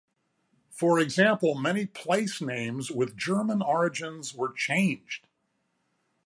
[0.71, 5.27] For example, many placenames with German origins were changed.